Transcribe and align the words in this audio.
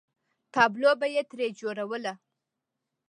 تابلو 0.53 0.91
به 0.99 1.07
یې 1.15 1.21
ترې 1.29 1.47
جوړوله. 1.59 2.13